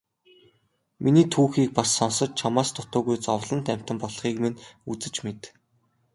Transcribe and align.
Миний 1.03 1.27
түүхийг 1.33 1.69
бас 1.77 1.89
сонсож 1.97 2.29
чамаас 2.39 2.69
дутуугүй 2.75 3.17
зовлонт 3.25 3.65
амьтан 3.73 3.97
болохыг 4.03 4.35
минь 4.43 4.61
үзэж 4.91 5.15
мэд. 5.25 5.41